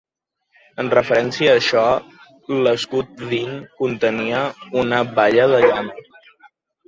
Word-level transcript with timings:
En 0.83 0.87
referència 0.93 1.49
a 1.49 1.57
això, 1.59 1.81
l'escut 2.67 3.13
d'Inn 3.33 3.59
contenia 3.83 4.41
una 4.85 5.03
balla 5.21 5.45
de 5.55 5.61
llana. 5.67 6.25